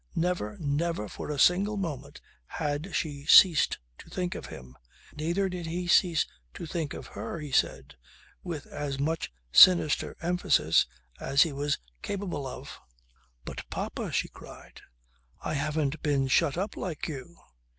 [0.15, 4.75] Never, never for a single moment had she ceased to think of him.
[5.15, 7.97] Neither did he cease to think of her, he said,
[8.41, 10.87] with as much sinister emphasis
[11.19, 12.79] as he was capable of.
[13.45, 14.81] "But, papa," she cried,
[15.39, 17.37] "I haven't been shut up like you."